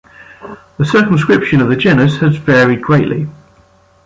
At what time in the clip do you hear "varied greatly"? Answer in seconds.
2.35-3.27